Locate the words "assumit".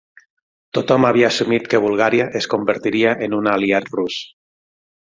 1.33-1.69